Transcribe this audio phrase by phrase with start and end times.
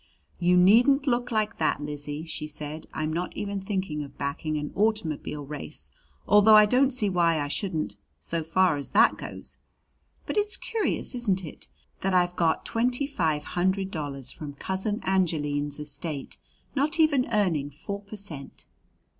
[0.39, 2.87] "You needn't look like that, Lizzie," she said.
[2.91, 5.91] "I'm not even thinking of backing an automobile race
[6.27, 9.59] although I don't see why I shouldn't, so far as that goes.
[10.25, 11.67] But it's curious, isn't it,
[11.99, 16.39] that I've got twenty five hundred dollars from Cousin Angeline's estate
[16.73, 18.65] not even earning four per cent?"